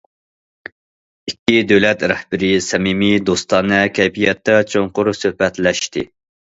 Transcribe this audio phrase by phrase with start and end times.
[1.31, 6.11] ئىككى دۆلەت رەھبىرى سەمىمىي، دوستانە كەيپىياتتا چوڭقۇر سۆھبەتلەشتى.